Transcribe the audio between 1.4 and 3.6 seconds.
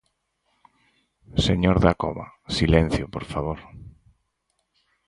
Señor Dacova, silencio, ¡por favor!